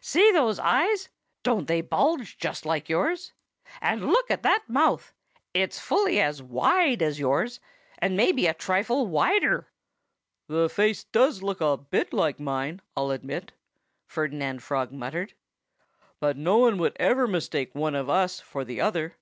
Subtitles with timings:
[0.00, 1.10] "See those eyes
[1.42, 3.34] don't they bulge just like yours?
[3.82, 5.12] And look at that mouth!
[5.52, 7.60] It's fully as wide as yours
[7.98, 9.70] and maybe a trifle wider!"
[10.48, 13.52] "The face does look a bit like mine, I'll admit,"
[14.06, 15.34] Ferdinand Frog muttered.
[16.20, 19.18] "But no one could ever mistake one of us for the other.